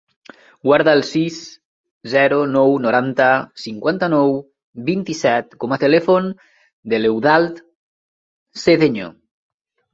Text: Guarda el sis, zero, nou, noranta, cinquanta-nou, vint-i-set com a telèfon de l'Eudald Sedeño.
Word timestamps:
Guarda 0.67 0.93
el 0.99 1.03
sis, 1.09 1.35
zero, 2.13 2.39
nou, 2.53 2.73
noranta, 2.85 3.27
cinquanta-nou, 3.65 4.33
vint-i-set 4.89 5.55
com 5.65 5.77
a 5.79 5.81
telèfon 5.87 6.33
de 6.95 7.05
l'Eudald 7.07 7.65
Sedeño. 8.67 9.15